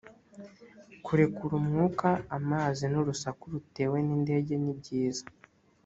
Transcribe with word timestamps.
kurekura 1.05 1.53
umwuka 1.61 2.07
amazi 2.37 2.83
n 2.91 2.95
urusaku 3.01 3.43
rutewe 3.53 3.97
nindege 4.07 4.53
nibyiza 4.63 5.25